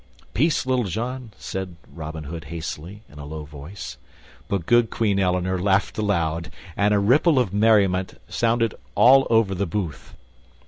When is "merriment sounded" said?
7.53-8.73